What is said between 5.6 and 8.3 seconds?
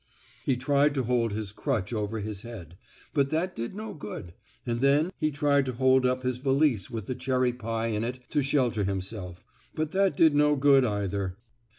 to hold up his valise with the cherry pie in it